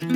[0.00, 0.10] Belki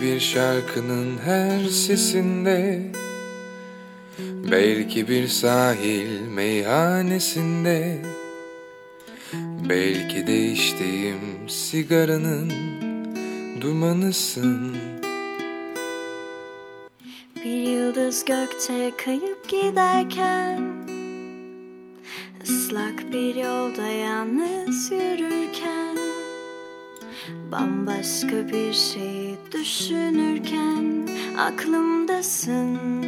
[0.00, 2.82] bir şarkının her sesinde
[4.50, 8.02] Belki bir sahil meyhanesinde
[9.68, 12.52] Belki de içtiğim sigaranın
[13.60, 14.76] dumanısın.
[17.44, 20.62] Bir yıldız gökte kayıp giderken
[22.42, 25.96] ıslak bir yolda yalnız yürürken
[27.52, 33.07] Bambaşka bir şeyi düşünürken aklımdasın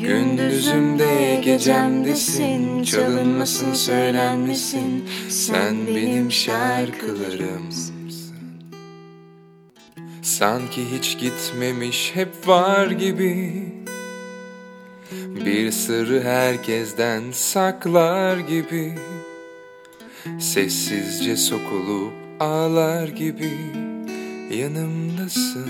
[0.00, 5.08] Gündüzümde gecemdesin Çalınmasın söylenmesin.
[5.28, 8.02] Sen benim şarkılarımsın
[10.22, 13.62] Sanki hiç gitmemiş hep var gibi.
[15.44, 18.94] Bir sırrı herkesten saklar gibi.
[20.38, 23.50] Sessizce sokulup ağlar gibi.
[24.50, 25.68] Yanımdasın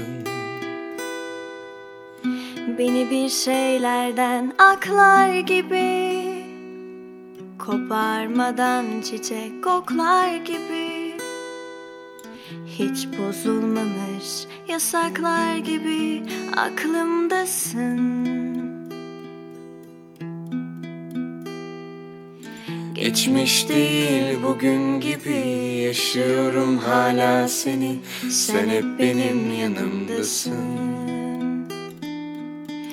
[2.78, 6.23] Beni bir şeylerden aklar gibi
[7.59, 11.17] Koparmadan çiçek koklar gibi.
[12.67, 16.23] Hiç bozulmamış yasaklar gibi
[16.57, 18.23] aklımdasın.
[22.95, 25.46] Geçmiş değil bugün gibi
[25.86, 27.96] yaşıyorum hala seni.
[28.30, 31.02] Sen hep benim yanımdasın